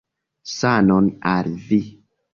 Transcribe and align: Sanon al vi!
Sanon 0.53 1.11
al 1.35 1.53
vi! 1.69 1.83